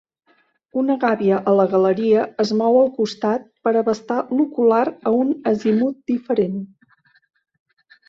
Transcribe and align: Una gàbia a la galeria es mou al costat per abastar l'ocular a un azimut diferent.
Una 0.81 0.95
gàbia 1.03 1.41
a 1.51 1.53
la 1.59 1.65
galeria 1.73 2.23
es 2.45 2.55
mou 2.63 2.79
al 2.81 2.91
costat 2.97 3.47
per 3.69 3.75
abastar 3.83 4.19
l'ocular 4.41 4.83
a 5.11 5.15
un 5.23 5.33
azimut 5.55 6.05
diferent. 6.17 6.61